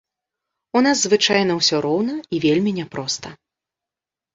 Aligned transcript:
У 0.79 0.83
нас 0.85 0.97
звычайна 1.05 1.59
ўсё 1.61 1.77
роўна 1.89 2.19
і 2.33 2.43
вельмі 2.49 2.77
няпроста. 2.83 3.29